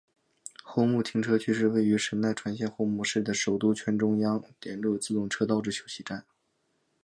[0.63, 6.25] 厚木停车区是位于神奈川县厚木市的首都圈中央连络自动车道之休息站。